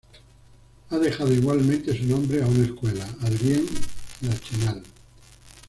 [0.89, 3.63] Ha dejado igualmente su nombre a una escuela: Adrien
[4.21, 4.81] Lachenal.